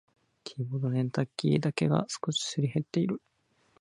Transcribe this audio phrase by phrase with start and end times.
[0.43, 3.21] キーボードのエンターキーだけが少しすり減っている。